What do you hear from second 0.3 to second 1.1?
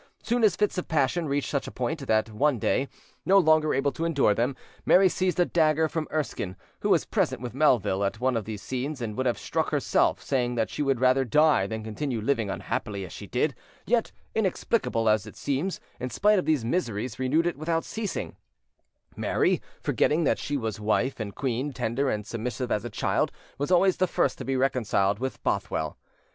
his fits of